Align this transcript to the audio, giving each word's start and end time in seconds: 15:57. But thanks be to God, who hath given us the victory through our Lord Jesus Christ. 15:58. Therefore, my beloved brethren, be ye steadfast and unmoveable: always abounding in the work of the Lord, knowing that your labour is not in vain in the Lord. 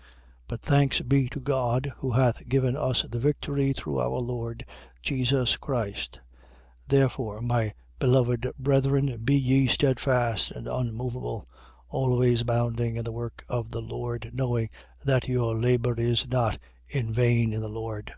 15:57. 0.00 0.06
But 0.48 0.62
thanks 0.62 1.00
be 1.02 1.28
to 1.28 1.40
God, 1.40 1.92
who 1.98 2.12
hath 2.12 2.48
given 2.48 2.74
us 2.74 3.02
the 3.02 3.18
victory 3.18 3.74
through 3.74 4.00
our 4.00 4.16
Lord 4.18 4.64
Jesus 5.02 5.58
Christ. 5.58 6.20
15:58. 6.88 6.88
Therefore, 6.88 7.40
my 7.42 7.74
beloved 7.98 8.50
brethren, 8.58 9.18
be 9.22 9.34
ye 9.36 9.66
steadfast 9.66 10.52
and 10.52 10.66
unmoveable: 10.66 11.46
always 11.90 12.40
abounding 12.40 12.96
in 12.96 13.04
the 13.04 13.12
work 13.12 13.44
of 13.46 13.72
the 13.72 13.82
Lord, 13.82 14.30
knowing 14.32 14.70
that 15.04 15.28
your 15.28 15.54
labour 15.54 16.00
is 16.00 16.26
not 16.26 16.56
in 16.88 17.12
vain 17.12 17.52
in 17.52 17.60
the 17.60 17.68
Lord. 17.68 18.14